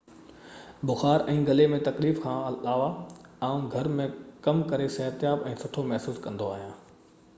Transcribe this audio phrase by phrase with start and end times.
[0.91, 2.87] بخار ۽ غلي ۾ تڪليف کان علاوه
[3.49, 4.09] آئون گهر ۾
[4.49, 6.75] ڪم ڪري صحتياب ۽ سٺو محسوس ڪندو آهيان